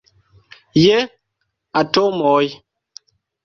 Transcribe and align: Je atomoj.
Je 0.83 0.95
atomoj. 1.85 2.45